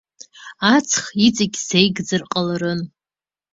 Аҵх 0.73 1.03
иҵегь 1.25 1.57
сеигӡар 1.67 2.21
ҟаларын. 2.31 2.81